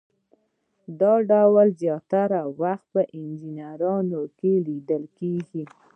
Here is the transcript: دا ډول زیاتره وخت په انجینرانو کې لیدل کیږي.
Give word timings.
دا 0.99 1.13
ډول 1.31 1.67
زیاتره 1.81 2.39
وخت 2.61 2.85
په 2.93 3.01
انجینرانو 3.17 4.21
کې 4.37 4.51
لیدل 4.67 5.03
کیږي. 5.17 5.63